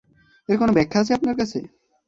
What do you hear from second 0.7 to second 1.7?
ব্যাখ্যা আছে আপনার কাছে?